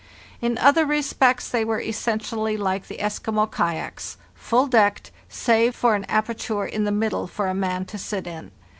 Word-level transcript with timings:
In 0.41 0.57
other 0.57 0.83
respects 0.83 1.47
they 1.49 1.63
were 1.63 1.79
essentially 1.79 2.57
like 2.57 2.87
the 2.87 2.97
Eskimo 2.97 3.45
kayaks, 3.45 4.17
full 4.33 4.65
decked, 4.65 5.11
save 5.29 5.75
for 5.75 5.93
an 5.93 6.05
aperture 6.05 6.65
in 6.65 6.85
the 6.85 6.91
middle 6.91 7.27
for 7.27 7.45
a 7.47 7.53
man 7.53 7.85
to 7.85 7.99
sit 7.99 8.25
in. 8.25 8.49